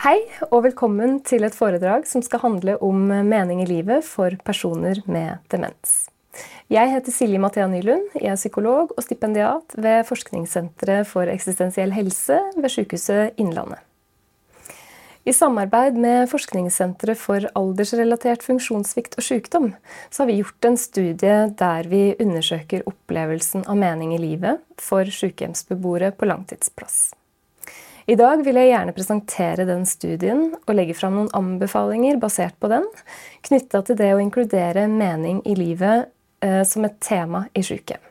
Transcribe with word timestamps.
Hei 0.00 0.22
og 0.46 0.62
velkommen 0.64 1.18
til 1.28 1.42
et 1.44 1.52
foredrag 1.52 2.06
som 2.08 2.22
skal 2.24 2.40
handle 2.40 2.78
om 2.80 3.02
mening 3.28 3.58
i 3.60 3.66
livet 3.68 4.06
for 4.08 4.32
personer 4.46 4.96
med 5.04 5.42
demens. 5.52 6.06
Jeg 6.72 6.88
heter 6.88 7.12
Silje 7.12 7.40
Mathea 7.42 7.66
Nylund. 7.68 8.06
Jeg 8.14 8.32
er 8.32 8.40
psykolog 8.40 8.94
og 8.94 9.04
stipendiat 9.04 9.76
ved 9.76 10.08
Forskningssenteret 10.08 11.04
for 11.10 11.28
eksistensiell 11.28 11.92
helse 11.92 12.40
ved 12.56 12.72
Sykehuset 12.72 13.36
Innlandet. 13.36 13.84
I 15.28 15.36
samarbeid 15.36 16.00
med 16.00 16.32
Forskningssenteret 16.32 17.20
for 17.20 17.52
aldersrelatert 17.52 18.40
funksjonssvikt 18.48 19.20
og 19.20 19.28
sykdom 19.28 19.70
så 20.08 20.22
har 20.22 20.32
vi 20.32 20.40
gjort 20.40 20.72
en 20.72 20.80
studie 20.80 21.38
der 21.60 21.92
vi 21.92 22.06
undersøker 22.16 22.88
opplevelsen 22.88 23.68
av 23.68 23.76
mening 23.84 24.16
i 24.16 24.24
livet 24.30 24.64
for 24.80 25.04
sykehjemsbeboere 25.04 26.14
på 26.16 26.32
langtidsplass. 26.32 27.10
I 28.10 28.16
dag 28.18 28.40
vil 28.42 28.56
jeg 28.58 28.72
gjerne 28.72 28.94
presentere 28.96 29.64
den 29.68 29.84
studien 29.86 30.48
og 30.58 30.74
legge 30.74 30.96
fram 30.98 31.14
noen 31.14 31.28
anbefalinger 31.36 32.16
basert 32.18 32.56
på 32.58 32.70
den, 32.72 32.86
knytta 33.46 33.84
til 33.86 33.98
det 34.00 34.08
å 34.16 34.22
inkludere 34.22 34.88
mening 34.90 35.38
i 35.46 35.54
livet 35.54 36.08
eh, 36.42 36.64
som 36.66 36.88
et 36.88 36.96
tema 37.04 37.44
i 37.54 37.62
sykehjem. 37.62 38.02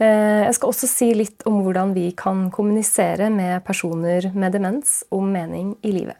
Eh, 0.00 0.46
jeg 0.46 0.54
skal 0.56 0.72
også 0.72 0.88
si 0.88 1.10
litt 1.18 1.44
om 1.50 1.58
hvordan 1.66 1.92
vi 1.92 2.06
kan 2.16 2.46
kommunisere 2.54 3.28
med 3.34 3.60
personer 3.66 4.30
med 4.32 4.56
demens 4.56 5.02
om 5.12 5.28
mening 5.34 5.74
i 5.84 5.92
livet. 5.98 6.16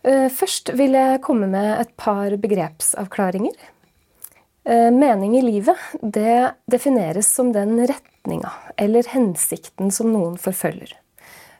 Eh, 0.00 0.30
først 0.32 0.72
vil 0.80 0.96
jeg 0.96 1.20
komme 1.26 1.50
med 1.52 1.74
et 1.82 1.92
par 2.00 2.32
begrepsavklaringer. 2.40 3.60
Eh, 4.64 4.88
mening 4.88 5.36
i 5.36 5.44
livet 5.44 5.92
det 6.00 6.54
defineres 6.64 7.28
som 7.28 7.52
den 7.52 7.76
retninga 7.84 8.56
eller 8.80 9.12
hensikten 9.12 9.92
som 9.92 10.14
noen 10.16 10.40
forfølger. 10.40 10.96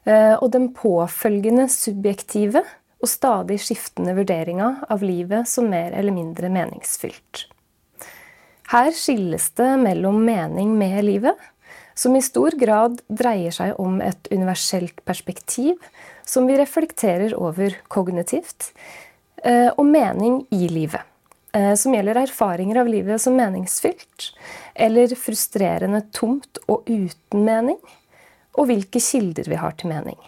Eh, 0.08 0.34
og 0.40 0.50
den 0.54 0.70
påfølgende 0.76 1.68
subjektive 1.72 2.64
og 3.00 3.08
stadig 3.08 3.58
skiftende 3.60 4.14
vurderinga 4.16 4.72
av 4.92 5.04
livet 5.04 5.48
som 5.48 5.68
mer 5.72 5.92
eller 5.96 6.14
mindre 6.14 6.50
meningsfylt. 6.52 7.46
Her 8.70 8.92
skilles 8.94 9.48
det 9.58 9.70
mellom 9.82 10.20
mening 10.24 10.76
med 10.78 11.02
livet, 11.04 11.36
som 11.94 12.14
i 12.16 12.22
stor 12.22 12.54
grad 12.56 13.00
dreier 13.08 13.52
seg 13.52 13.76
om 13.82 13.98
et 14.04 14.28
universelt 14.32 15.02
perspektiv 15.04 15.76
som 16.24 16.46
vi 16.48 16.56
reflekterer 16.60 17.34
over 17.36 17.74
kognitivt, 17.92 18.70
eh, 19.42 19.68
og 19.74 19.84
mening 19.84 20.44
i 20.54 20.68
livet, 20.70 21.02
eh, 21.52 21.74
som 21.74 21.96
gjelder 21.96 22.22
erfaringer 22.22 22.80
av 22.80 22.88
livet 22.88 23.20
som 23.20 23.36
meningsfylt, 23.36 24.30
eller 24.74 25.16
frustrerende 25.18 26.04
tomt 26.14 26.62
og 26.68 26.86
uten 26.86 27.44
mening, 27.44 27.80
og 28.60 28.68
hvilke 28.68 29.00
kilder 29.00 29.48
vi 29.48 29.58
har 29.58 29.76
til 29.80 29.90
mening. 29.92 30.18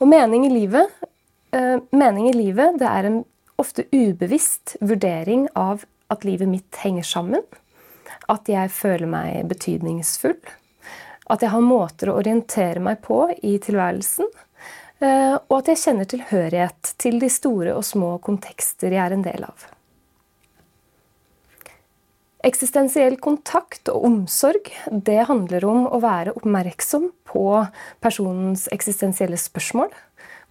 Og 0.00 0.08
mening 0.08 0.46
i 0.48 0.52
livet, 0.52 0.88
eh, 1.52 1.76
mening 1.92 2.30
i 2.30 2.36
livet 2.36 2.78
det 2.80 2.88
er 2.88 3.08
en 3.08 3.24
ofte 3.60 3.84
ubevisst 3.92 4.78
vurdering 4.80 5.48
av 5.54 5.84
at 6.08 6.24
livet 6.24 6.48
mitt 6.48 6.80
henger 6.80 7.04
sammen. 7.04 7.44
At 8.28 8.48
jeg 8.48 8.72
føler 8.72 9.10
meg 9.10 9.44
betydningsfull. 9.50 10.38
At 11.30 11.44
jeg 11.44 11.52
har 11.52 11.62
måter 11.62 12.10
å 12.10 12.16
orientere 12.18 12.80
meg 12.82 13.02
på 13.04 13.26
i 13.42 13.58
tilværelsen. 13.62 14.30
Eh, 15.00 15.36
og 15.36 15.54
at 15.60 15.70
jeg 15.70 15.82
kjenner 15.84 16.08
tilhørighet 16.08 16.94
til 17.00 17.20
de 17.20 17.28
store 17.32 17.76
og 17.76 17.84
små 17.84 18.16
kontekster 18.24 18.92
jeg 18.92 19.04
er 19.04 19.16
en 19.16 19.26
del 19.26 19.44
av. 19.44 19.68
Eksistensiell 22.40 23.18
kontakt 23.20 23.90
og 23.92 24.04
omsorg 24.08 24.70
det 24.88 25.26
handler 25.28 25.64
om 25.68 25.82
å 25.92 25.98
være 26.00 26.32
oppmerksom 26.38 27.10
på 27.28 27.42
personens 28.00 28.64
eksistensielle 28.72 29.36
spørsmål, 29.36 29.90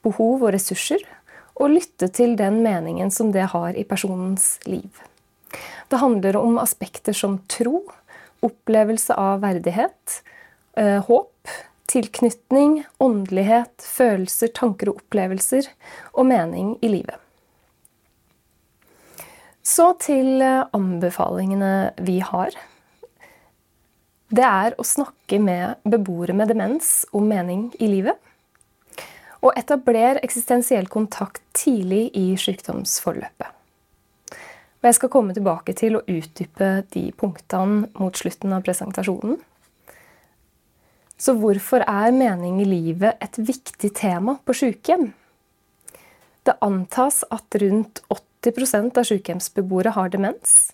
behov 0.06 0.44
og 0.46 0.54
ressurser, 0.54 1.02
og 1.58 1.74
lytte 1.74 2.12
til 2.14 2.36
den 2.40 2.62
meningen 2.64 3.10
som 3.12 3.34
det 3.34 3.48
har 3.56 3.74
i 3.74 3.88
personens 3.90 4.60
liv. 4.70 5.02
Det 5.90 5.98
handler 5.98 6.38
om 6.38 6.60
aspekter 6.62 7.16
som 7.18 7.40
tro, 7.50 7.82
opplevelse 8.46 9.18
av 9.18 9.42
verdighet, 9.42 10.22
eh, 10.78 11.02
håp, 11.10 11.56
tilknytning, 11.90 12.84
åndelighet, 13.02 13.74
følelser, 13.82 14.54
tanker 14.54 14.94
og 14.94 15.02
opplevelser, 15.02 15.66
og 16.14 16.30
mening 16.30 16.78
i 16.86 16.94
livet. 16.94 17.18
Så 19.66 19.92
til 20.02 20.42
eh, 20.42 20.66
anbefalingene 20.76 21.92
vi 22.06 22.20
har. 22.24 22.56
Det 24.30 24.46
er 24.46 24.76
å 24.78 24.86
snakke 24.86 25.40
med 25.42 25.82
beboere 25.90 26.36
med 26.38 26.52
demens 26.52 27.04
om 27.18 27.26
mening 27.28 27.70
i 27.82 27.90
livet. 27.90 28.18
Og 29.42 29.56
etablere 29.58 30.22
eksistensiell 30.24 30.90
kontakt 30.92 31.42
tidlig 31.56 32.10
i 32.18 32.34
sykdomsforløpet. 32.38 33.56
Og 34.80 34.88
jeg 34.88 34.96
skal 34.96 35.12
komme 35.12 35.36
tilbake 35.36 35.74
til 35.76 35.98
å 35.98 36.04
utdype 36.08 36.70
de 36.94 37.10
punktene 37.20 37.90
mot 38.00 38.16
slutten 38.16 38.54
av 38.56 38.64
presentasjonen. 38.64 39.40
Så 41.20 41.36
hvorfor 41.36 41.84
er 41.84 42.16
mening 42.16 42.62
i 42.64 42.68
livet 42.68 43.20
et 43.20 43.36
viktig 43.36 43.92
tema 43.98 44.38
på 44.46 44.56
sykehjem? 44.56 45.10
Det 46.48 46.56
antas 46.64 47.26
at 47.28 47.60
rundt 47.60 48.00
80 48.08 48.29
80% 48.44 48.98
av 49.00 49.08
sykehjemsbeboere 49.08 49.94
har 49.96 50.12
demens. 50.14 50.72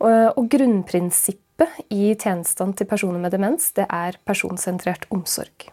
Og 0.00 0.46
grunnprinsippet 0.52 1.82
i 1.92 2.14
tjenestene 2.14 2.76
til 2.76 2.88
personer 2.88 3.20
med 3.20 3.34
demens 3.36 3.68
det 3.76 3.84
er 3.92 4.16
personsentrert 4.28 5.04
omsorg. 5.12 5.68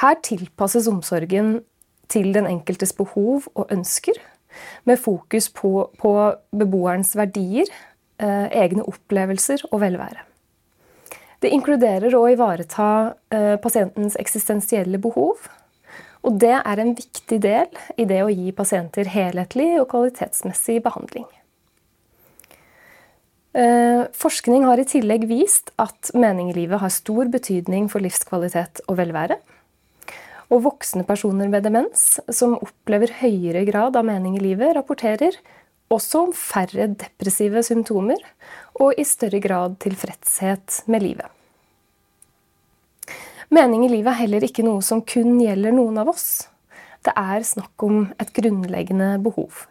Her 0.00 0.16
tilpasses 0.24 0.88
omsorgen 0.88 1.60
til 2.10 2.32
den 2.34 2.48
enkeltes 2.48 2.94
behov 2.96 3.50
og 3.54 3.70
ønsker, 3.70 4.18
med 4.84 4.98
fokus 4.98 5.46
på, 5.54 5.90
på 5.98 6.12
beboerens 6.50 7.12
verdier, 7.14 7.68
eh, 8.18 8.48
egne 8.64 8.82
opplevelser 8.82 9.62
og 9.70 9.80
velvære. 9.84 10.24
Det 11.40 11.52
inkluderer 11.54 12.16
å 12.16 12.24
ivareta 12.28 12.88
eh, 13.32 13.54
pasientens 13.62 14.18
eksistensielle 14.20 14.98
behov 15.00 15.46
og 16.26 16.36
det 16.42 16.56
er 16.58 16.80
en 16.82 16.94
viktig 16.96 17.38
del 17.42 17.68
i 18.00 18.06
det 18.08 18.20
å 18.24 18.32
gi 18.32 18.52
pasienter 18.56 19.08
helhetlig 19.08 19.72
og 19.80 19.88
kvalitetsmessig 19.92 20.80
behandling. 20.84 21.28
Eh, 23.50 24.04
forskning 24.14 24.66
har 24.68 24.78
i 24.78 24.86
tillegg 24.86 25.24
vist 25.30 25.72
at 25.82 26.12
mening 26.14 26.52
i 26.52 26.58
livet 26.60 26.82
har 26.82 26.92
stor 26.94 27.30
betydning 27.32 27.88
for 27.90 28.04
livskvalitet 28.04 28.84
og 28.86 29.00
velvære. 29.00 29.40
Og 30.50 30.64
voksne 30.66 31.06
personer 31.06 31.50
med 31.50 31.64
demens 31.66 32.20
som 32.30 32.58
opplever 32.58 33.16
høyere 33.22 33.64
grad 33.66 33.98
av 33.98 34.06
mening 34.06 34.36
i 34.38 34.44
livet, 34.44 34.74
rapporterer 34.76 35.34
også 35.90 36.26
om 36.28 36.32
færre 36.36 36.92
depressive 37.00 37.64
symptomer 37.66 38.22
og 38.78 38.98
i 38.98 39.06
større 39.06 39.42
grad 39.42 39.78
tilfredshet 39.82 40.84
med 40.90 41.06
livet. 41.06 41.39
Mening 43.50 43.82
i 43.82 43.90
livet 43.90 44.12
er 44.12 44.20
heller 44.22 44.44
ikke 44.46 44.62
noe 44.62 44.78
som 44.86 45.00
kun 45.02 45.34
gjelder 45.42 45.74
noen 45.74 45.96
av 45.98 46.12
oss. 46.12 46.46
Det 47.02 47.10
er 47.18 47.42
snakk 47.42 47.82
om 47.82 48.04
et 48.22 48.30
grunnleggende 48.36 49.16
behov. 49.24 49.64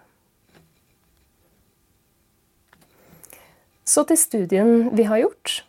Så 3.87 4.03
til 4.09 4.19
studien 4.19 4.89
vi 4.97 5.05
har 5.07 5.21
gjort. 5.21 5.61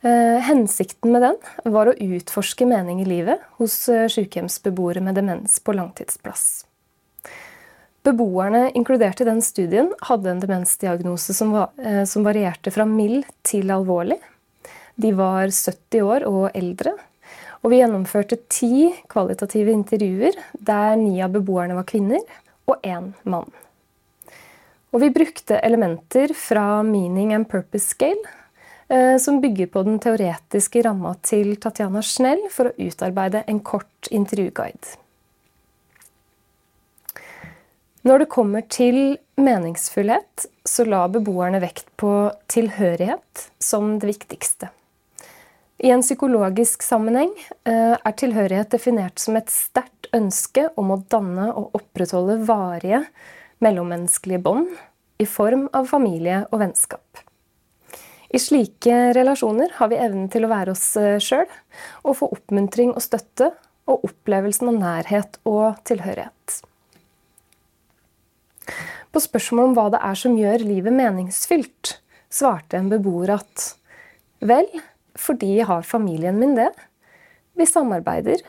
Eh, 0.00 0.38
hensikten 0.48 1.12
med 1.12 1.26
den 1.26 1.36
var 1.72 1.90
å 1.90 1.96
utforske 1.96 2.66
mening 2.68 3.02
i 3.02 3.08
livet 3.08 3.42
hos 3.60 3.74
eh, 3.92 4.06
sykehjemsbeboere 4.12 5.02
med 5.04 5.18
demens 5.18 5.58
på 5.60 5.74
langtidsplass. 5.76 6.64
Beboerne 8.06 8.70
inkludert 8.78 9.20
i 9.20 9.26
den 9.26 9.42
studien 9.42 9.90
hadde 10.08 10.30
en 10.30 10.40
demensdiagnose 10.40 11.34
som, 11.34 11.52
var, 11.52 11.72
eh, 11.82 12.04
som 12.08 12.24
varierte 12.24 12.72
fra 12.72 12.86
mild 12.88 13.26
til 13.46 13.72
alvorlig. 13.74 14.20
De 14.96 15.10
var 15.16 15.50
70 15.50 16.06
år 16.06 16.26
og 16.28 16.48
eldre, 16.56 16.94
og 17.66 17.72
vi 17.72 17.80
gjennomførte 17.80 18.36
ti 18.46 18.92
kvalitative 19.10 19.72
intervjuer 19.74 20.36
der 20.54 20.92
ni 21.00 21.16
av 21.18 21.32
beboerne 21.34 21.74
var 21.74 21.86
kvinner 21.88 22.22
og 22.70 22.78
én 22.86 23.08
mann. 23.26 23.48
Og 24.94 25.02
vi 25.02 25.08
brukte 25.10 25.58
elementer 25.66 26.30
fra 26.30 26.84
Meaning 26.86 27.32
and 27.34 27.48
Purpose 27.50 27.90
Scale, 27.90 28.22
eh, 28.86 29.16
som 29.18 29.40
bygger 29.42 29.66
på 29.66 29.82
den 29.82 29.98
teoretiske 29.98 30.84
ramma 30.86 31.16
til 31.26 31.56
Tatjana 31.58 32.04
Schnell 32.06 32.46
for 32.54 32.70
å 32.70 32.86
utarbeide 32.86 33.42
en 33.50 33.58
kort 33.58 34.12
intervjuguide. 34.14 34.94
Når 38.06 38.22
det 38.22 38.30
kommer 38.30 38.62
til 38.70 39.18
meningsfullhet, 39.34 40.46
så 40.62 40.86
la 40.86 41.08
beboerne 41.10 41.58
vekt 41.58 41.90
på 41.98 42.30
tilhørighet 42.46 43.48
som 43.58 43.96
det 43.98 44.14
viktigste. 44.14 44.70
I 45.78 45.90
en 45.92 46.00
psykologisk 46.00 46.82
sammenheng 46.82 47.32
eh, 47.68 47.96
er 47.96 48.14
tilhørighet 48.16 48.72
definert 48.72 49.20
som 49.20 49.36
et 49.36 49.52
sterkt 49.52 50.08
ønske 50.16 50.70
om 50.80 50.94
å 50.94 51.02
danne 51.12 51.50
og 51.52 51.76
opprettholde 51.76 52.38
varige 52.48 53.02
mellommenneskelige 53.64 54.40
bånd 54.46 54.72
i 55.20 55.26
form 55.28 55.66
av 55.76 55.90
familie 55.90 56.46
og 56.48 56.62
vennskap. 56.64 57.20
I 58.32 58.40
slike 58.40 59.12
relasjoner 59.16 59.76
har 59.76 59.92
vi 59.92 60.00
evnen 60.00 60.30
til 60.32 60.46
å 60.46 60.50
være 60.50 60.72
oss 60.72 60.88
eh, 61.00 61.20
sjøl 61.20 61.46
og 62.08 62.16
få 62.22 62.30
oppmuntring 62.38 62.96
og 62.96 63.04
støtte 63.04 63.52
og 63.86 64.08
opplevelsen 64.08 64.72
av 64.72 64.80
nærhet 64.80 65.38
og 65.44 65.76
tilhørighet. 65.86 66.60
På 69.12 69.22
spørsmål 69.22 69.70
om 69.70 69.76
hva 69.76 69.86
det 69.92 70.00
er 70.08 70.18
som 70.24 70.40
gjør 70.40 70.64
livet 70.64 70.96
meningsfylt, 70.96 71.98
svarte 72.32 72.80
en 72.80 72.90
beboer 72.90 73.36
at 73.36 73.70
vel, 74.44 74.66
fordi 75.20 75.56
jeg 75.58 75.68
har 75.68 75.86
familien 75.86 76.38
min 76.40 76.54
det. 76.58 76.70
Vi 77.56 77.66
samarbeider, 77.68 78.42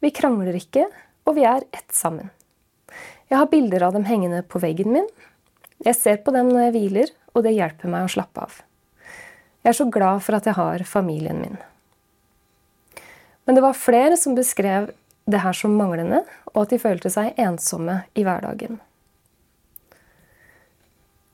vi 0.00 0.12
krangler 0.14 0.56
ikke, 0.58 0.86
og 1.24 1.36
vi 1.38 1.46
er 1.48 1.66
ett 1.74 1.94
sammen. 1.94 2.30
Jeg 3.30 3.40
har 3.40 3.50
bilder 3.50 3.86
av 3.86 3.94
dem 3.96 4.06
hengende 4.06 4.42
på 4.46 4.60
veggen 4.62 4.92
min. 4.94 5.06
Jeg 5.84 5.96
ser 5.98 6.20
på 6.22 6.34
dem 6.34 6.52
når 6.52 6.68
jeg 6.68 6.74
hviler, 6.76 7.12
og 7.34 7.46
det 7.46 7.54
hjelper 7.56 7.90
meg 7.90 8.06
å 8.06 8.12
slappe 8.14 8.44
av. 8.44 8.58
Jeg 9.64 9.72
er 9.72 9.78
så 9.78 9.86
glad 9.88 10.20
for 10.22 10.36
at 10.36 10.46
jeg 10.46 10.58
har 10.58 10.84
familien 10.86 11.40
min. 11.40 11.56
Men 13.44 13.56
det 13.56 13.64
var 13.64 13.76
flere 13.76 14.16
som 14.20 14.36
beskrev 14.36 14.90
det 15.24 15.40
her 15.40 15.56
som 15.56 15.72
manglende, 15.76 16.20
og 16.52 16.64
at 16.64 16.74
de 16.74 16.80
følte 16.80 17.10
seg 17.12 17.36
ensomme 17.40 18.02
i 18.14 18.24
hverdagen. 18.26 18.78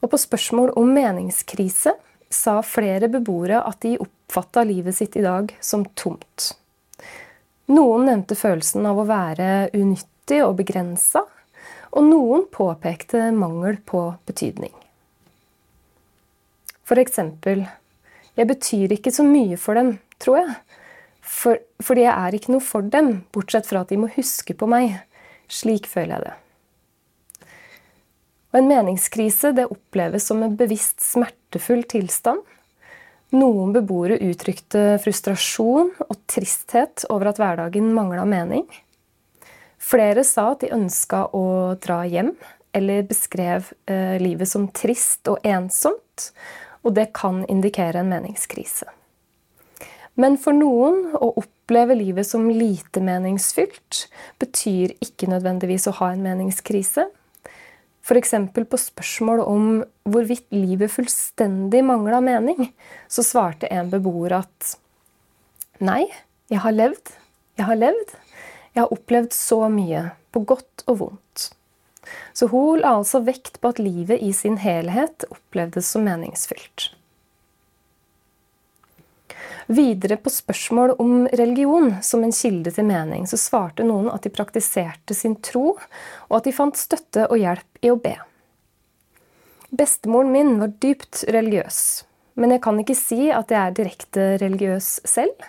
Og 0.01 0.13
på 0.13 0.21
spørsmål 0.21 0.73
om 0.79 0.95
meningskrise 0.95 1.93
sa 2.31 2.61
flere 2.63 3.11
beboere 3.11 3.61
at 3.67 3.83
de 3.83 3.97
oppfatta 4.01 4.65
livet 4.65 4.97
sitt 4.97 5.17
i 5.19 5.25
dag 5.25 5.51
som 5.61 5.85
tomt. 5.99 6.53
Noen 7.71 8.07
nevnte 8.09 8.39
følelsen 8.39 8.87
av 8.87 8.99
å 8.99 9.07
være 9.07 9.71
unyttig 9.77 10.41
og 10.47 10.57
begrensa, 10.63 11.25
og 11.91 12.07
noen 12.07 12.47
påpekte 12.51 13.31
mangel 13.35 13.81
på 13.87 14.05
betydning. 14.27 14.73
For 16.87 16.99
eksempel 16.99 17.67
Jeg 18.39 18.47
betyr 18.47 18.93
ikke 18.95 19.11
så 19.13 19.25
mye 19.27 19.57
for 19.59 19.77
dem, 19.77 19.97
tror 20.23 20.39
jeg. 20.39 20.53
For, 21.21 21.59
fordi 21.83 22.07
jeg 22.07 22.15
er 22.15 22.37
ikke 22.39 22.53
noe 22.55 22.65
for 22.65 22.87
dem, 22.95 23.11
bortsett 23.35 23.67
fra 23.69 23.83
at 23.83 23.91
de 23.91 23.99
må 24.01 24.09
huske 24.15 24.55
på 24.57 24.69
meg. 24.71 24.95
Slik 25.51 25.91
føler 25.91 26.15
jeg 26.15 26.25
det. 26.29 26.37
Og 28.51 28.59
en 28.59 28.71
meningskrise 28.71 29.53
det 29.55 29.69
oppleves 29.71 30.27
som 30.27 30.43
en 30.43 30.57
bevisst 30.59 31.03
smertefull 31.05 31.85
tilstand. 31.91 32.43
Noen 33.31 33.71
beboere 33.75 34.19
uttrykte 34.27 34.99
frustrasjon 35.03 35.93
og 36.03 36.17
tristhet 36.31 37.05
over 37.15 37.31
at 37.31 37.39
hverdagen 37.39 37.93
mangla 37.95 38.25
mening. 38.27 38.65
Flere 39.81 40.25
sa 40.27 40.51
at 40.53 40.65
de 40.65 40.73
ønska 40.75 41.29
å 41.33 41.77
dra 41.81 42.03
hjem, 42.11 42.35
eller 42.75 43.07
beskrev 43.07 43.71
eh, 43.91 44.19
livet 44.23 44.51
som 44.51 44.67
trist 44.75 45.31
og 45.31 45.47
ensomt. 45.47 46.31
Og 46.83 46.95
det 46.97 47.11
kan 47.15 47.45
indikere 47.53 48.03
en 48.03 48.11
meningskrise. 48.11 48.89
Men 50.21 50.37
for 50.41 50.57
noen 50.57 51.15
å 51.15 51.31
oppleve 51.39 51.95
livet 51.97 52.27
som 52.27 52.49
lite 52.51 53.03
meningsfylt 53.05 54.07
betyr 54.43 54.97
ikke 55.05 55.31
nødvendigvis 55.31 55.87
å 55.89 55.97
ha 56.01 56.11
en 56.13 56.25
meningskrise. 56.25 57.07
F.eks. 58.11 58.35
på 58.53 58.79
spørsmål 58.81 59.45
om 59.45 59.67
hvorvidt 60.11 60.49
livet 60.51 60.91
fullstendig 60.91 61.85
mangla 61.87 62.19
mening, 62.25 62.73
så 63.07 63.23
svarte 63.23 63.71
en 63.71 63.93
beboer 63.93 64.41
at 64.41 64.73
nei, 65.79 66.03
jeg 66.51 66.65
har 66.65 66.75
levd, 66.75 67.15
jeg 67.61 67.69
har 67.71 67.79
levd. 67.79 68.17
Jeg 68.75 68.85
har 68.85 68.93
opplevd 68.95 69.35
så 69.35 69.65
mye, 69.71 70.05
på 70.31 70.45
godt 70.47 70.85
og 70.87 71.01
vondt. 71.01 71.49
Så 72.35 72.47
hun 72.51 72.81
la 72.83 72.95
altså 72.99 73.21
vekt 73.27 73.59
på 73.61 73.73
at 73.75 73.83
livet 73.83 74.23
i 74.23 74.31
sin 74.35 74.61
helhet 74.63 75.27
opplevdes 75.31 75.91
som 75.91 76.07
meningsfylt. 76.07 76.91
Videre 79.71 80.17
på 80.19 80.33
spørsmål 80.33 80.97
om 81.03 81.29
religion 81.39 81.93
som 82.03 82.25
en 82.27 82.35
kilde 82.35 82.73
til 82.75 82.89
mening, 82.89 83.27
så 83.31 83.39
svarte 83.39 83.87
noen 83.87 84.11
at 84.11 84.27
de 84.27 84.33
praktiserte 84.35 85.15
sin 85.15 85.37
tro, 85.45 85.77
og 86.29 86.37
at 86.41 86.49
de 86.49 86.55
fant 86.57 86.77
støtte 86.77 87.29
og 87.29 87.39
hjelp 87.39 87.85
i 87.87 87.93
å 87.93 87.99
be. 88.01 88.17
Bestemoren 89.71 90.33
min 90.35 90.57
var 90.59 90.75
dypt 90.83 91.23
religiøs, 91.31 91.81
men 92.41 92.57
jeg 92.57 92.63
kan 92.65 92.83
ikke 92.83 92.99
si 92.99 93.31
at 93.31 93.53
jeg 93.55 93.61
er 93.61 93.79
direkte 93.79 94.29
religiøs 94.43 94.93
selv. 95.07 95.49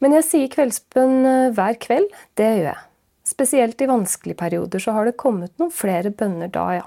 Men 0.00 0.16
jeg 0.16 0.26
sier 0.28 0.52
kveldsbønn 0.52 1.18
eh, 1.28 1.50
hver 1.56 1.76
kveld. 1.80 2.08
Det 2.36 2.46
gjør 2.48 2.70
jeg. 2.70 2.86
Spesielt 3.30 3.82
i 3.84 3.88
vanskelige 3.88 4.40
perioder 4.40 4.82
så 4.82 4.94
har 4.96 5.06
det 5.06 5.18
kommet 5.20 5.52
noen 5.60 5.72
flere 5.72 6.10
bønner 6.10 6.50
da, 6.52 6.66
ja. 6.80 6.86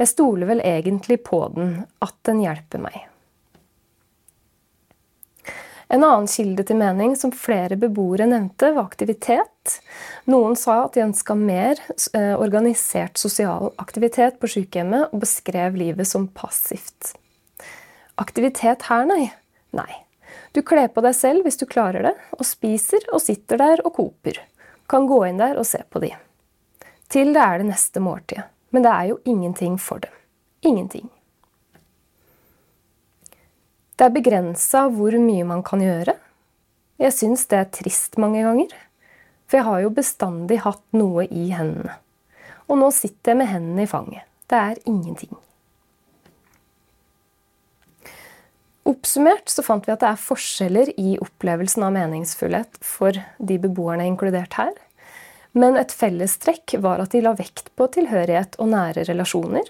Jeg 0.00 0.10
stoler 0.14 0.48
vel 0.48 0.62
egentlig 0.64 1.20
på 1.26 1.42
den, 1.54 1.72
at 2.00 2.16
den 2.28 2.42
hjelper 2.42 2.82
meg. 2.86 3.09
En 5.90 6.04
annen 6.06 6.28
kilde 6.30 6.62
til 6.66 6.78
mening 6.78 7.16
som 7.18 7.32
flere 7.34 7.74
beboere 7.80 8.28
nevnte, 8.30 8.68
var 8.76 8.86
aktivitet. 8.86 9.80
Noen 10.30 10.54
sa 10.58 10.84
at 10.84 10.94
de 10.94 11.02
ønska 11.02 11.34
mer 11.34 11.80
eh, 12.14 12.36
organisert 12.38 13.18
sosial 13.18 13.72
aktivitet 13.82 14.38
på 14.38 14.52
sykehjemmet, 14.54 15.10
og 15.10 15.24
beskrev 15.24 15.74
livet 15.80 16.06
som 16.06 16.28
passivt. 16.30 17.16
Aktivitet 18.22 18.86
her, 18.86 19.08
nei. 19.10 19.32
Nei. 19.74 19.90
Du 20.54 20.62
kler 20.66 20.90
på 20.94 21.02
deg 21.02 21.14
selv 21.18 21.46
hvis 21.46 21.58
du 21.58 21.66
klarer 21.66 22.06
det, 22.06 22.14
og 22.38 22.46
spiser 22.46 23.10
og 23.10 23.22
sitter 23.24 23.58
der 23.58 23.82
og 23.82 23.96
koper. 23.98 24.38
Kan 24.90 25.10
gå 25.10 25.24
inn 25.26 25.42
der 25.42 25.58
og 25.58 25.66
se 25.66 25.82
på 25.90 26.02
de. 26.02 26.14
Til 27.10 27.34
det 27.34 27.42
er 27.42 27.58
det 27.58 27.70
neste 27.72 28.02
måltidet. 28.02 28.46
Men 28.70 28.86
det 28.86 28.90
er 28.94 29.10
jo 29.10 29.22
ingenting 29.26 29.78
for 29.82 29.98
dem. 29.98 30.14
Ingenting. 30.62 31.10
Det 34.00 34.06
er 34.06 34.14
begrensa 34.14 34.86
hvor 34.88 35.12
mye 35.20 35.44
man 35.44 35.60
kan 35.60 35.82
gjøre. 35.84 36.14
Jeg 37.04 37.12
syns 37.12 37.42
det 37.52 37.58
er 37.58 37.66
trist 37.68 38.16
mange 38.16 38.40
ganger. 38.40 38.70
For 39.44 39.60
jeg 39.60 39.66
har 39.66 39.82
jo 39.82 39.90
bestandig 39.92 40.56
hatt 40.64 40.80
noe 40.96 41.26
i 41.28 41.50
hendene. 41.52 41.98
Og 42.64 42.80
nå 42.80 42.88
sitter 42.96 43.34
jeg 43.34 43.40
med 43.42 43.50
hendene 43.50 43.84
i 43.84 43.90
fanget. 43.90 44.24
Det 44.48 44.56
er 44.56 44.80
ingenting. 44.88 45.34
Oppsummert 48.88 49.52
så 49.52 49.60
fant 49.66 49.84
vi 49.84 49.92
at 49.92 50.00
det 50.00 50.08
er 50.14 50.24
forskjeller 50.24 50.94
i 50.96 51.18
opplevelsen 51.20 51.84
av 51.84 51.92
meningsfullhet 51.98 52.80
for 52.80 53.20
de 53.36 53.60
beboerne 53.60 54.08
inkludert 54.08 54.56
her. 54.56 54.72
Men 55.52 55.76
et 55.76 55.92
fellestrekk 55.92 56.78
var 56.80 57.04
at 57.04 57.12
de 57.12 57.20
la 57.20 57.36
vekt 57.36 57.68
på 57.76 57.90
tilhørighet 57.98 58.56
og 58.62 58.72
nære 58.72 59.04
relasjoner, 59.10 59.68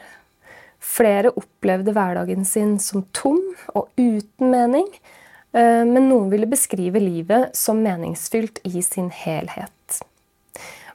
Flere 0.81 1.33
opplevde 1.37 1.93
hverdagen 1.97 2.47
sin 2.49 2.79
som 2.81 3.05
tom 3.17 3.41
og 3.77 3.91
uten 4.01 4.53
mening, 4.53 4.89
eh, 5.53 5.85
men 5.85 6.09
noen 6.09 6.31
ville 6.33 6.49
beskrive 6.49 7.03
livet 7.03 7.57
som 7.57 7.83
meningsfylt 7.85 8.63
i 8.65 8.83
sin 8.83 9.11
helhet. 9.13 10.01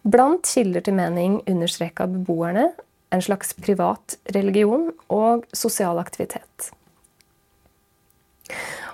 Blant 0.05 0.45
kilder 0.45 0.85
til 0.85 0.97
mening 0.97 1.39
understreka 1.49 2.05
beboerne 2.09 2.71
en 3.13 3.21
slags 3.21 3.53
privat 3.57 4.17
religion 4.35 4.89
og 5.13 5.45
sosial 5.53 6.01
aktivitet. 6.01 6.71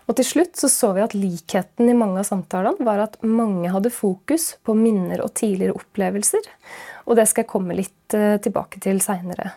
Og 0.10 0.18
til 0.18 0.28
slutt 0.28 0.60
så, 0.60 0.68
så 0.72 0.92
vi 0.96 1.04
at 1.04 1.16
likheten 1.16 1.90
i 1.92 1.96
mange 1.96 2.20
av 2.20 2.28
samtalene 2.28 2.84
var 2.88 3.04
at 3.04 3.20
mange 3.24 3.72
hadde 3.72 3.94
fokus 3.94 4.56
på 4.66 4.76
minner 4.76 5.24
og 5.24 5.34
tidligere 5.40 5.78
opplevelser. 5.78 6.48
Og 7.08 7.20
det 7.20 7.28
skal 7.30 7.46
jeg 7.46 7.52
komme 7.52 7.78
litt 7.78 8.16
eh, 8.18 8.38
tilbake 8.44 8.82
til 8.84 9.00
seinere. 9.04 9.54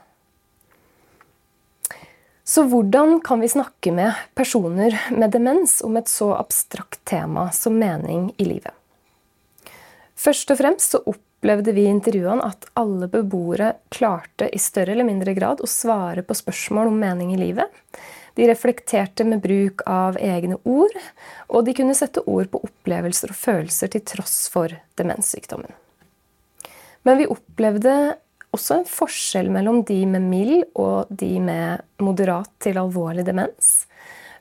Så 2.45 2.67
hvordan 2.69 3.21
kan 3.25 3.41
vi 3.41 3.49
snakke 3.49 3.93
med 3.93 4.13
personer 4.37 4.93
med 5.11 5.33
demens 5.33 5.79
om 5.85 5.97
et 5.97 6.11
så 6.13 6.35
abstrakt 6.37 7.01
tema 7.09 7.49
som 7.57 7.79
mening 7.81 8.35
i 8.37 8.45
livet? 8.45 8.75
Først 10.15 10.53
og 10.53 10.61
fremst 10.61 10.93
så 10.93 11.01
opplevde 11.09 11.73
vi 11.73 11.87
i 11.87 11.93
intervjuene 11.93 12.45
at 12.45 12.69
alle 12.77 13.09
beboere 13.09 13.73
klarte 13.93 14.51
i 14.53 14.61
større 14.61 14.93
eller 14.93 15.09
mindre 15.09 15.33
grad 15.37 15.65
å 15.65 15.71
svare 15.71 16.25
på 16.25 16.37
spørsmål 16.37 16.93
om 16.93 17.01
mening 17.01 17.33
i 17.33 17.41
livet. 17.41 17.73
De 18.37 18.49
reflekterte 18.51 19.25
med 19.25 19.41
bruk 19.41 19.81
av 19.89 20.19
egne 20.21 20.59
ord, 20.69 20.95
og 21.49 21.65
de 21.65 21.75
kunne 21.77 21.97
sette 21.97 22.25
ord 22.29 22.51
på 22.53 22.61
opplevelser 22.67 23.33
og 23.33 23.41
følelser 23.41 23.93
til 23.95 24.05
tross 24.05 24.37
for 24.53 24.75
demenssykdommen. 25.01 25.73
Men 27.05 27.21
vi 27.21 27.29
opplevde 27.31 27.95
også 28.55 28.79
en 28.79 28.87
forskjell 28.89 29.51
mellom 29.53 29.83
de 29.89 30.01
med 30.09 30.25
mild 30.25 30.63
og 30.81 31.11
de 31.11 31.33
med 31.43 31.83
moderat 32.03 32.51
til 32.63 32.79
alvorlig 32.81 33.27
demens. 33.27 33.87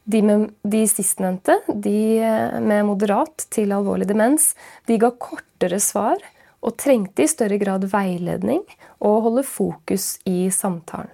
De, 0.03 0.19
med, 0.25 0.49
de 0.67 0.83
sistnevnte, 0.89 1.59
de 1.67 2.19
med 2.61 2.83
moderat 2.87 3.47
til 3.53 3.71
alvorlig 3.71 4.09
demens, 4.09 4.51
de 4.87 4.99
ga 4.99 5.13
kortere 5.15 5.79
svar 5.79 6.19
og 6.63 6.77
trengte 6.79 7.23
i 7.23 7.31
større 7.31 7.59
grad 7.59 7.87
veiledning 7.91 8.63
og 9.03 9.21
holde 9.27 9.45
fokus 9.47 10.17
i 10.29 10.47
samtalen. 10.51 11.11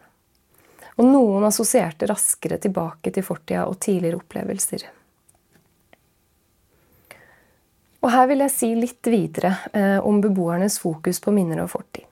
Og 1.00 1.08
noen 1.08 1.46
assosierte 1.48 2.10
raskere 2.10 2.58
tilbake 2.60 3.14
til 3.16 3.24
fortida 3.24 3.64
og 3.70 3.78
tidligere 3.80 4.20
opplevelser. 4.20 4.84
Og 8.00 8.12
Her 8.12 8.28
vil 8.32 8.44
jeg 8.44 8.56
si 8.56 8.70
litt 8.76 9.08
videre 9.12 9.54
eh, 9.76 9.98
om 10.04 10.20
beboernes 10.24 10.80
fokus 10.80 11.20
på 11.24 11.34
minner 11.36 11.64
og 11.64 11.72
fortid. 11.72 12.09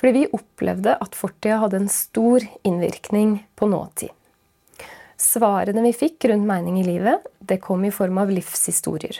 Fordi 0.00 0.12
vi 0.16 0.30
opplevde 0.32 0.94
at 0.96 1.16
fortida 1.18 1.58
hadde 1.60 1.82
en 1.82 1.90
stor 1.92 2.44
innvirkning 2.64 3.34
på 3.56 3.68
nåtid. 3.68 4.14
Svarene 5.20 5.84
vi 5.84 5.92
fikk 5.92 6.24
rundt 6.30 6.48
mening 6.48 6.78
i 6.80 6.86
livet, 6.86 7.26
det 7.38 7.60
kom 7.60 7.84
i 7.84 7.92
form 7.92 8.22
av 8.22 8.32
livshistorier. 8.32 9.18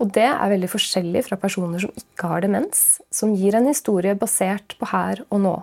Og 0.00 0.12
det 0.14 0.28
er 0.30 0.52
veldig 0.52 0.70
forskjellig 0.70 1.24
fra 1.26 1.36
personer 1.40 1.82
som 1.82 1.92
ikke 1.98 2.30
har 2.30 2.44
demens, 2.44 3.00
som 3.10 3.34
gir 3.34 3.58
en 3.58 3.66
historie 3.68 4.14
basert 4.16 4.76
på 4.78 4.88
her 4.92 5.24
og 5.28 5.42
nå. 5.42 5.56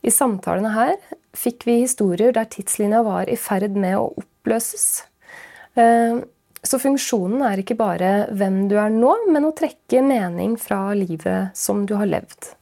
I 0.00 0.12
samtalene 0.14 0.72
her 0.72 0.96
fikk 1.36 1.66
vi 1.68 1.82
historier 1.82 2.32
der 2.34 2.48
tidslinja 2.50 3.02
var 3.06 3.28
i 3.28 3.36
ferd 3.38 3.76
med 3.76 3.98
å 3.98 4.08
oppløses. 4.18 5.04
Eh, 5.76 6.24
så 6.64 6.80
funksjonen 6.80 7.44
er 7.46 7.60
ikke 7.60 7.76
bare 7.76 8.30
hvem 8.36 8.64
du 8.72 8.78
er 8.80 8.90
nå, 8.92 9.12
men 9.28 9.46
å 9.48 9.54
trekke 9.56 10.02
mening 10.04 10.56
fra 10.60 10.90
livet 10.96 11.52
som 11.56 11.84
du 11.88 11.94
har 12.00 12.08
levd. 12.08 12.54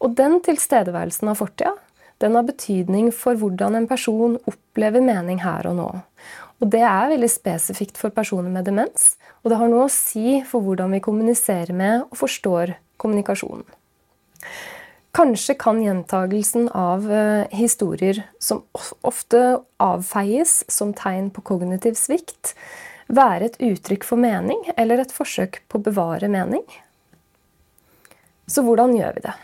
Og 0.00 0.16
den 0.16 0.38
tilstedeværelsen 0.44 1.30
av 1.32 1.40
fortida 1.40 1.74
den 2.20 2.36
har 2.36 2.44
betydning 2.44 3.08
for 3.16 3.38
hvordan 3.40 3.78
en 3.78 3.88
person 3.88 4.36
opplever 4.48 5.00
mening 5.04 5.40
her 5.40 5.68
og 5.70 5.76
nå. 5.78 5.88
Og 6.60 6.68
det 6.72 6.82
er 6.84 7.12
veldig 7.14 7.30
spesifikt 7.32 7.96
for 7.96 8.12
personer 8.12 8.52
med 8.52 8.66
demens, 8.68 9.14
og 9.40 9.52
det 9.52 9.60
har 9.60 9.70
noe 9.72 9.86
å 9.86 9.92
si 9.92 10.42
for 10.44 10.64
hvordan 10.64 10.92
vi 10.92 11.00
kommuniserer 11.04 11.72
med 11.76 12.04
og 12.10 12.20
forstår 12.20 12.74
kommunikasjonen. 13.00 13.64
Kanskje 15.16 15.56
kan 15.58 15.80
gjentagelsen 15.82 16.68
av 16.76 17.08
uh, 17.08 17.48
historier 17.56 18.20
som 18.38 18.62
ofte 19.02 19.40
avfeies 19.82 20.60
som 20.70 20.92
tegn 20.94 21.32
på 21.34 21.42
kognitiv 21.48 21.96
svikt, 21.98 22.52
være 23.10 23.48
et 23.48 23.58
uttrykk 23.72 24.06
for 24.06 24.20
mening 24.22 24.60
eller 24.76 25.02
et 25.02 25.14
forsøk 25.14 25.64
på 25.66 25.80
å 25.80 25.86
bevare 25.88 26.30
mening. 26.30 26.62
Så 28.46 28.62
hvordan 28.62 28.94
gjør 28.94 29.16
vi 29.16 29.24
det? 29.24 29.34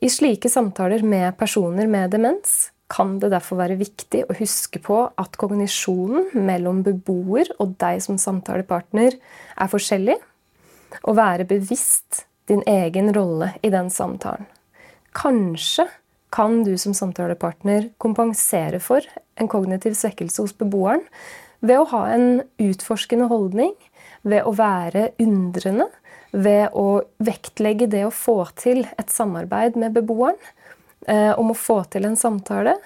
I 0.00 0.08
slike 0.08 0.48
samtaler 0.48 1.02
med 1.04 1.34
personer 1.36 1.88
med 1.90 2.14
demens 2.14 2.70
kan 2.90 3.18
det 3.20 3.28
derfor 3.34 3.58
være 3.60 3.76
viktig 3.76 4.22
å 4.24 4.36
huske 4.38 4.80
på 4.82 5.02
at 5.20 5.36
kognisjonen 5.38 6.30
mellom 6.46 6.80
beboer 6.86 7.50
og 7.60 7.74
deg 7.82 8.00
som 8.02 8.16
samtalepartner 8.18 9.18
er 9.20 9.70
forskjellig, 9.70 10.16
og 11.04 11.18
være 11.20 11.46
bevisst 11.52 12.24
din 12.50 12.64
egen 12.66 13.12
rolle 13.14 13.52
i 13.62 13.70
den 13.70 13.92
samtalen. 13.92 14.48
Kanskje 15.12 15.86
kan 16.32 16.62
du 16.64 16.72
som 16.80 16.96
samtalepartner 16.96 17.90
kompensere 18.00 18.80
for 18.82 19.04
en 19.36 19.52
kognitiv 19.52 19.94
svekkelse 19.98 20.46
hos 20.46 20.56
beboeren 20.56 21.04
ved 21.60 21.76
å 21.76 21.88
ha 21.92 22.06
en 22.14 22.40
utforskende 22.56 23.28
holdning, 23.30 23.74
ved 24.24 24.48
å 24.48 24.56
være 24.56 25.10
undrende, 25.20 25.90
ved 26.32 26.74
å 26.76 27.02
vektlegge 27.22 27.88
det 27.90 28.04
å 28.06 28.14
få 28.14 28.44
til 28.58 28.84
et 28.98 29.10
samarbeid 29.10 29.76
med 29.80 29.96
beboeren, 29.96 30.38
eh, 31.06 31.32
om 31.38 31.50
å 31.50 31.58
få 31.58 31.82
til 31.90 32.06
en 32.06 32.16
samtale, 32.16 32.76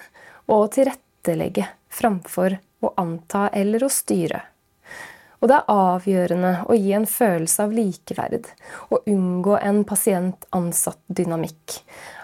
og 0.47 0.65
å 0.65 0.71
tilrettelegge 0.77 1.67
framfor 1.89 2.57
å 2.85 2.93
anta 2.97 3.49
eller 3.53 3.85
å 3.85 3.91
styre. 3.91 4.41
Og 5.41 5.49
det 5.51 5.57
er 5.59 5.73
avgjørende 5.73 6.53
å 6.71 6.77
gi 6.77 6.93
en 6.97 7.05
følelse 7.09 7.65
av 7.67 7.73
likeverd 7.75 8.47
og 8.89 9.09
unngå 9.11 9.59
en 9.59 9.83
pasient-ansatt-dynamikk. 9.85 11.75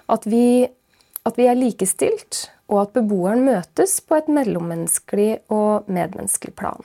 At, 0.07 0.25
at, 0.25 1.37
vi 1.37 1.45
er 1.45 1.59
likestilt, 1.59 2.47
og 2.71 2.85
at 2.85 2.95
beboeren 2.95 3.43
møtes 3.45 3.99
på 4.01 4.17
et 4.17 4.31
mellommenneskelig 4.31 5.43
og 5.53 5.91
medmenneskelig 5.91 6.55
plan. 6.57 6.81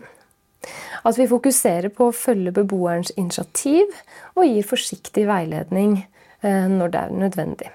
At 1.06 1.18
vi 1.20 1.28
fokuserer 1.30 1.92
på 1.94 2.08
å 2.08 2.14
følge 2.14 2.54
beboerens 2.56 3.12
initiativ 3.14 3.92
og 4.34 4.46
gir 4.48 4.66
forsiktig 4.66 5.26
veiledning 5.28 6.00
eh, 6.02 6.66
når 6.70 6.92
det 6.92 7.02
er 7.02 7.18
nødvendig. 7.22 7.68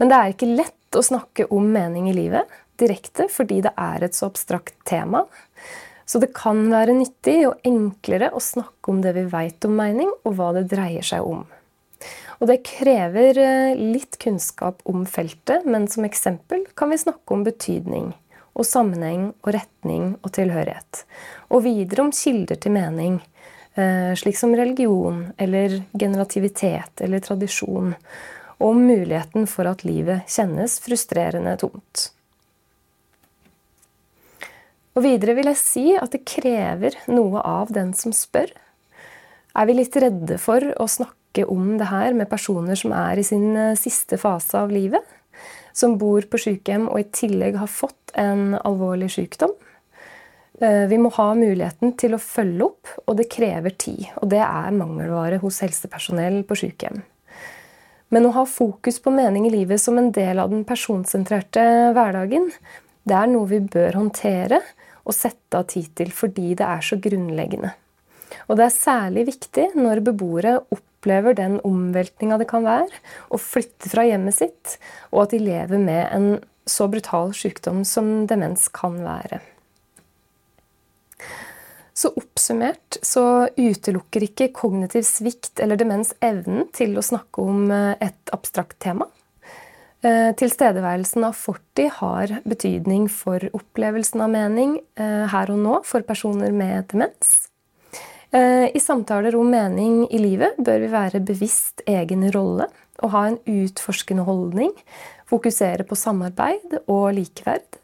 Men 0.00 0.12
det 0.12 0.16
er 0.16 0.32
ikke 0.32 0.54
lett 0.54 0.96
å 0.96 1.04
snakke 1.04 1.48
om 1.52 1.68
mening 1.72 2.08
i 2.08 2.16
livet 2.16 2.48
direkte 2.80 3.28
fordi 3.32 3.62
det 3.64 3.72
er 3.80 4.04
et 4.04 4.16
så 4.16 4.30
abstrakt 4.30 4.76
tema. 4.88 5.24
Så 6.06 6.20
det 6.22 6.30
kan 6.36 6.60
være 6.70 6.94
nyttig 6.96 7.40
og 7.48 7.64
enklere 7.66 8.30
å 8.30 8.42
snakke 8.42 8.92
om 8.92 9.00
det 9.02 9.16
vi 9.16 9.24
veit 9.28 9.64
om 9.66 9.74
mening, 9.74 10.12
og 10.22 10.36
hva 10.38 10.52
det 10.54 10.68
dreier 10.70 11.04
seg 11.04 11.26
om. 11.26 11.42
Og 12.36 12.50
det 12.50 12.60
krever 12.68 13.40
eh, 13.40 13.80
litt 13.80 14.18
kunnskap 14.22 14.84
om 14.86 15.06
feltet, 15.08 15.64
men 15.66 15.88
som 15.90 16.06
eksempel 16.06 16.62
kan 16.78 16.92
vi 16.92 17.00
snakke 17.00 17.34
om 17.34 17.42
betydning 17.46 18.12
og 18.56 18.64
sammenheng 18.64 19.30
og 19.44 19.52
retning 19.54 20.14
og 20.22 20.32
tilhørighet. 20.36 21.04
Og 21.52 21.64
videre 21.66 22.06
om 22.06 22.12
kilder 22.14 22.58
til 22.60 22.72
mening, 22.72 23.20
eh, 23.76 24.12
slik 24.16 24.36
som 24.36 24.54
religion 24.56 25.32
eller 25.38 25.82
generativitet 25.92 27.00
eller 27.00 27.20
tradisjon. 27.20 27.94
Og 28.58 28.68
om 28.70 28.86
muligheten 28.86 29.46
for 29.46 29.68
at 29.68 29.84
livet 29.84 30.24
kjennes 30.26 30.80
frustrerende 30.80 31.56
tomt. 31.60 32.10
Og 34.96 35.02
videre 35.04 35.34
vil 35.36 35.44
jeg 35.52 35.60
si 35.60 35.96
at 35.96 36.10
det 36.10 36.24
krever 36.24 36.96
noe 37.06 37.42
av 37.44 37.68
den 37.68 37.92
som 37.92 38.12
spør. 38.12 38.48
Er 39.54 39.66
vi 39.66 39.74
litt 39.76 39.96
redde 39.96 40.38
for 40.40 40.60
å 40.80 40.88
snakke 40.88 41.44
om 41.44 41.76
det 41.76 41.90
her 41.90 42.14
med 42.16 42.30
personer 42.30 42.74
som 42.74 42.92
er 42.96 43.20
i 43.20 43.22
sin 43.22 43.54
eh, 43.56 43.76
siste 43.76 44.16
fase 44.16 44.56
av 44.56 44.72
livet? 44.72 45.04
som 45.76 45.98
bor 46.00 46.24
på 46.30 46.40
sykehjem 46.40 46.88
og 46.88 47.00
i 47.02 47.08
tillegg 47.12 47.58
har 47.60 47.70
fått 47.70 48.05
en 48.18 48.56
alvorlig 48.58 49.10
sykdom. 49.14 49.52
Eh, 50.60 50.86
vi 50.88 50.98
må 50.98 51.10
ha 51.16 51.28
muligheten 51.36 51.92
til 52.00 52.16
å 52.16 52.22
følge 52.22 52.64
opp, 52.70 52.94
og 53.04 53.18
det 53.18 53.28
krever 53.32 53.76
tid. 53.76 54.06
Og 54.22 54.30
det 54.32 54.40
er 54.44 54.76
mangelvare 54.76 55.40
hos 55.42 55.60
helsepersonell 55.64 56.42
på 56.48 56.56
sykehjem. 56.62 57.02
Men 58.14 58.28
å 58.28 58.34
ha 58.36 58.44
fokus 58.46 59.00
på 59.02 59.12
mening 59.12 59.48
i 59.48 59.52
livet 59.52 59.82
som 59.82 59.98
en 59.98 60.12
del 60.14 60.38
av 60.38 60.52
den 60.52 60.64
personsentrerte 60.66 61.64
hverdagen, 61.96 62.48
det 63.06 63.16
er 63.18 63.30
noe 63.30 63.50
vi 63.50 63.60
bør 63.60 63.98
håndtere 63.98 64.60
og 65.06 65.14
sette 65.14 65.58
av 65.58 65.66
tid 65.70 65.90
til 65.98 66.12
fordi 66.14 66.54
det 66.58 66.66
er 66.66 66.86
så 66.86 66.98
grunnleggende. 67.02 67.72
Og 68.46 68.58
det 68.58 68.66
er 68.66 68.74
særlig 68.74 69.26
viktig 69.28 69.68
når 69.78 70.04
beboere 70.06 70.56
opplever 70.74 71.34
den 71.38 71.58
omveltninga 71.66 72.38
det 72.40 72.48
kan 72.50 72.66
være 72.66 73.02
å 73.30 73.40
flytte 73.42 73.90
fra 73.90 74.06
hjemmet 74.06 74.38
sitt, 74.38 74.76
og 75.12 75.26
at 75.26 75.34
de 75.34 75.42
lever 75.42 75.82
med 75.82 76.02
en 76.14 76.28
så 76.66 76.88
brutal 76.90 77.34
sykdom 77.34 77.84
som 77.86 78.26
demens 78.28 78.68
kan 78.74 78.98
være. 79.04 79.40
Så 81.96 82.10
oppsummert 82.12 82.98
så 83.06 83.48
utelukker 83.56 84.26
ikke 84.26 84.50
kognitiv 84.56 85.06
svikt 85.08 85.62
eller 85.64 85.80
demens 85.80 86.12
evnen 86.20 86.66
til 86.76 86.92
å 86.98 87.04
snakke 87.04 87.40
om 87.40 87.70
eh, 87.72 87.94
et 88.04 88.34
abstrakt 88.36 88.76
tema. 88.84 89.06
Eh, 90.04 90.34
tilstedeværelsen 90.36 91.24
av 91.24 91.38
fortid 91.40 91.94
har 92.02 92.34
betydning 92.44 93.08
for 93.08 93.40
opplevelsen 93.56 94.26
av 94.26 94.34
mening 94.34 94.76
eh, 95.00 95.24
her 95.32 95.54
og 95.54 95.62
nå 95.62 95.78
for 95.88 96.04
personer 96.04 96.52
med 96.52 96.90
demens. 96.92 97.36
I 98.36 98.80
samtaler 98.82 99.32
om 99.38 99.46
mening 99.48 100.00
i 100.12 100.18
livet 100.20 100.58
bør 100.60 100.80
vi 100.82 100.88
være 100.92 101.20
bevisst 101.24 101.80
egen 101.88 102.26
rolle 102.34 102.66
og 102.98 103.12
ha 103.14 103.22
en 103.30 103.38
utforskende 103.48 104.26
holdning. 104.26 104.72
Fokusere 105.26 105.86
på 105.86 105.98
samarbeid 105.98 106.78
og 106.86 107.10
likeverd. 107.16 107.80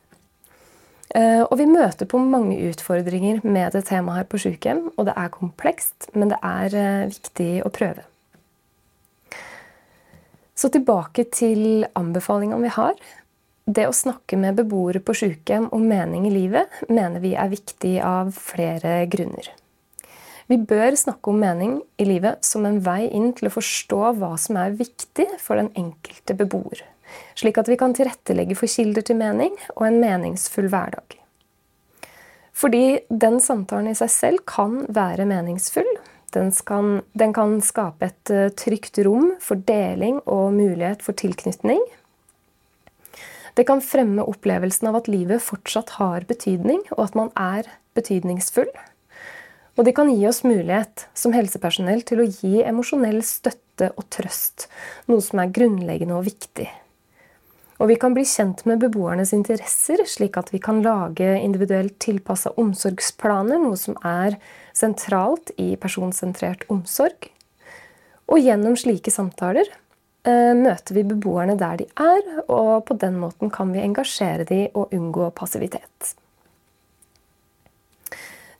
Eh, 1.12 1.42
og 1.42 1.56
vi 1.61 1.66
møter 1.68 2.08
på 2.08 2.20
mange 2.22 2.56
utfordringer 2.70 3.42
med 3.44 3.75
det 3.75 3.84
temaet 3.90 4.22
her 4.22 4.28
på 4.30 4.40
sykehjem. 4.46 4.87
Og 4.96 5.08
det 5.08 5.16
er 5.18 5.32
komplekst, 5.34 6.08
men 6.14 6.32
det 6.32 6.38
er 6.40 6.76
eh, 6.78 7.11
viktig 7.12 7.50
å 7.66 7.72
prøve. 7.75 8.06
Så 10.54 10.70
tilbake 10.72 11.26
til 11.34 11.84
anbefalingene 11.99 12.62
vi 12.62 12.72
har. 12.76 12.94
Det 13.66 13.88
å 13.88 13.94
snakke 13.94 14.38
med 14.38 14.56
beboere 14.58 15.02
på 15.02 15.14
sykehjem 15.16 15.68
om 15.75 15.84
mening 15.87 16.26
i 16.28 16.34
livet 16.34 16.70
mener 16.90 17.22
vi 17.22 17.34
er 17.38 17.50
viktig 17.50 17.96
av 18.06 18.32
flere 18.37 19.02
grunner. 19.11 19.50
Vi 20.50 20.58
bør 20.58 20.96
snakke 20.99 21.30
om 21.30 21.38
mening 21.40 21.76
i 22.02 22.06
livet 22.06 22.42
som 22.44 22.66
en 22.68 22.80
vei 22.84 23.06
inn 23.08 23.30
til 23.38 23.49
å 23.49 23.54
forstå 23.54 24.00
hva 24.18 24.34
som 24.40 24.58
er 24.61 24.75
viktig 24.76 25.28
for 25.40 25.61
den 25.61 25.70
enkelte 25.78 26.37
beboer. 26.37 26.82
Slik 27.38 27.59
at 27.61 27.71
vi 27.71 27.78
kan 27.81 27.95
tilrettelegge 27.97 28.57
for 28.59 28.71
kilder 28.71 29.04
til 29.07 29.19
mening 29.21 29.57
og 29.76 29.87
en 29.88 30.00
meningsfull 30.02 30.71
hverdag. 30.73 31.19
Fordi 32.52 33.00
den 33.09 33.40
samtalen 33.40 33.90
i 33.90 33.99
seg 33.99 34.11
selv 34.12 34.45
kan 34.49 34.83
være 34.92 35.26
meningsfull. 35.28 35.88
Den, 36.33 36.52
skal, 36.54 37.02
den 37.19 37.33
kan 37.37 37.59
skape 37.64 38.09
et 38.09 38.33
eh, 38.33 38.52
trygt 38.57 39.00
rom 39.04 39.35
for 39.42 39.61
deling 39.69 40.21
og 40.25 40.54
mulighet 40.57 41.02
for 41.04 41.16
tilknytning. 41.16 41.81
Det 43.52 43.66
kan 43.69 43.83
fremme 43.85 44.25
opplevelsen 44.25 44.88
av 44.88 45.02
at 45.02 45.11
livet 45.12 45.45
fortsatt 45.45 45.99
har 45.99 46.25
betydning, 46.28 46.81
og 46.97 47.04
at 47.11 47.19
man 47.19 47.33
er 47.37 47.69
betydningsfull. 47.97 48.71
Og 49.76 49.85
de 49.88 49.92
kan 49.97 50.09
gi 50.12 50.25
oss 50.28 50.42
mulighet 50.45 51.07
som 51.16 51.35
helsepersonell 51.37 52.04
til 52.09 52.23
å 52.23 52.28
gi 52.28 52.62
emosjonell 52.64 53.21
støtte 53.25 53.90
og 53.97 54.07
trøst, 54.12 54.69
noe 55.09 55.25
som 55.25 55.40
er 55.42 55.52
grunnleggende 55.52 56.16
og 56.16 56.26
viktig. 56.28 56.69
Og 57.82 57.88
vi 57.90 57.96
kan 57.98 58.14
bli 58.14 58.22
kjent 58.22 58.60
med 58.70 58.78
beboernes 58.78 59.32
interesser, 59.34 60.04
slik 60.06 60.36
at 60.38 60.52
vi 60.54 60.60
kan 60.62 60.84
lage 60.84 61.26
individuelt 61.42 61.96
tilpassa 62.02 62.52
omsorgsplaner, 62.62 63.58
noe 63.58 63.78
som 63.80 63.96
er 64.06 64.36
sentralt 64.70 65.50
i 65.58 65.72
personsentrert 65.82 66.62
omsorg. 66.70 67.26
Og 68.30 68.38
gjennom 68.38 68.78
slike 68.78 69.10
samtaler 69.10 69.66
eh, 69.66 70.54
møter 70.54 70.94
vi 70.94 71.08
beboerne 71.10 71.58
der 71.58 71.82
de 71.82 71.88
er, 71.98 72.22
og 72.46 72.86
på 72.86 72.94
den 73.02 73.18
måten 73.18 73.50
kan 73.50 73.74
vi 73.74 73.82
engasjere 73.82 74.46
dem 74.46 74.78
og 74.78 74.94
unngå 74.94 75.32
passivitet. 75.34 76.14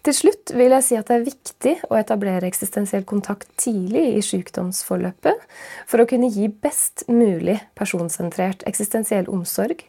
Til 0.03 0.15
slutt 0.17 0.51
vil 0.59 0.73
jeg 0.75 0.83
si 0.83 0.97
at 0.99 1.07
det 1.07 1.15
er 1.15 1.27
viktig 1.29 1.73
å 1.87 1.95
etablere 1.95 2.49
eksistensiell 2.49 3.05
kontakt 3.07 3.47
tidlig 3.61 4.03
i 4.17 4.23
sykdomsforløpet 4.27 5.45
for 5.87 6.03
å 6.03 6.07
kunne 6.11 6.31
gi 6.35 6.49
best 6.51 7.05
mulig 7.07 7.61
personsentrert 7.79 8.65
eksistensiell 8.67 9.31
omsorg, 9.31 9.85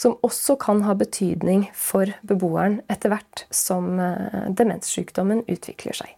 som 0.00 0.16
også 0.24 0.56
kan 0.62 0.80
ha 0.86 0.96
betydning 0.96 1.66
for 1.76 2.08
beboeren 2.24 2.80
etter 2.88 3.12
hvert 3.12 3.44
som 3.52 3.98
eh, 4.00 4.48
demenssykdommen 4.56 5.44
utvikler 5.44 6.00
seg. 6.00 6.14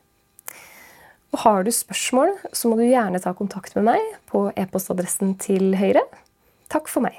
Og 1.35 1.43
har 1.43 1.67
du 1.67 1.73
spørsmål, 1.75 2.37
så 2.55 2.71
må 2.71 2.79
du 2.79 2.87
gjerne 2.87 3.19
ta 3.23 3.35
kontakt 3.35 3.75
med 3.79 3.89
meg 3.91 4.15
på 4.31 4.47
e-postadressen 4.55 5.35
til 5.43 5.75
Høyre. 5.79 6.07
Takk 6.71 6.91
for 6.91 7.03
meg. 7.03 7.19